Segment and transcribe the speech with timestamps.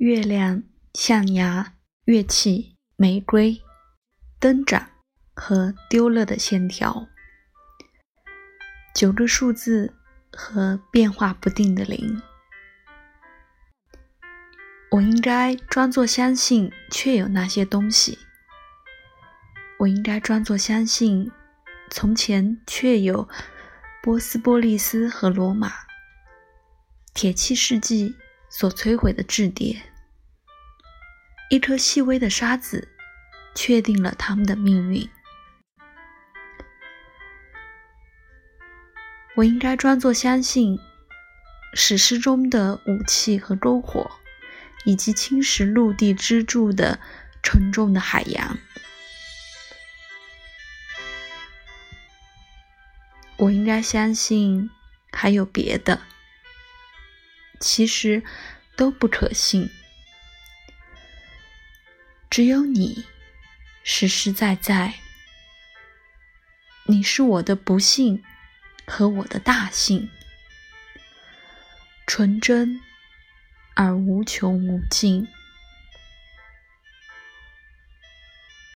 [0.00, 0.62] 月亮、
[0.94, 1.74] 象牙、
[2.06, 3.60] 乐器、玫瑰、
[4.38, 4.92] 灯盏
[5.34, 7.06] 和丢了的线条，
[8.94, 9.92] 九个数字
[10.32, 12.22] 和变化不定的零。
[14.92, 18.20] 我应该装作相信，确有那些东西。
[19.80, 21.30] 我应该装作相信，
[21.90, 23.28] 从前确有
[24.02, 25.70] 波斯波利斯和罗马
[27.12, 28.16] 铁器世纪
[28.48, 29.82] 所摧毁的质叠。
[31.50, 32.88] 一颗细微的沙子，
[33.54, 35.06] 确定了他们的命运。
[39.36, 40.78] 我应该装作相信，
[41.74, 44.10] 史诗中的武器和篝火。
[44.86, 46.98] 以及侵蚀陆地支柱的
[47.42, 48.56] 沉重的海洋，
[53.36, 54.70] 我应该相信
[55.12, 56.00] 还有别的，
[57.60, 58.22] 其实
[58.74, 59.68] 都不可信。
[62.30, 63.04] 只有你，
[63.82, 64.94] 实实在在，
[66.84, 68.22] 你是我的不幸
[68.86, 70.08] 和我的大幸，
[72.06, 72.80] 纯真。
[73.74, 75.26] 而无穷无尽。